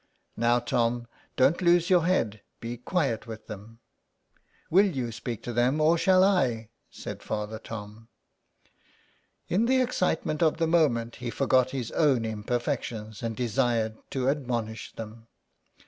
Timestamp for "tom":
0.57-1.07, 7.59-8.07